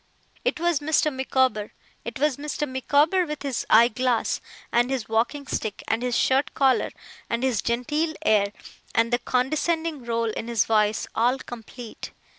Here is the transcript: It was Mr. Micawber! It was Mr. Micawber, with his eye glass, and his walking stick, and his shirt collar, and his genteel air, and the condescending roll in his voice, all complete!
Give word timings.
It 0.43 0.59
was 0.59 0.79
Mr. 0.79 1.13
Micawber! 1.13 1.73
It 2.03 2.17
was 2.17 2.37
Mr. 2.37 2.67
Micawber, 2.67 3.23
with 3.27 3.43
his 3.43 3.67
eye 3.69 3.87
glass, 3.89 4.41
and 4.71 4.89
his 4.89 5.07
walking 5.07 5.45
stick, 5.45 5.83
and 5.87 6.01
his 6.01 6.17
shirt 6.17 6.55
collar, 6.55 6.89
and 7.29 7.43
his 7.43 7.61
genteel 7.61 8.15
air, 8.25 8.51
and 8.95 9.13
the 9.13 9.19
condescending 9.19 10.03
roll 10.03 10.31
in 10.31 10.47
his 10.47 10.65
voice, 10.65 11.05
all 11.13 11.37
complete! 11.37 12.13